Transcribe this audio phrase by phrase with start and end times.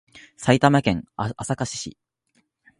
[0.35, 1.97] 埼玉県朝霞市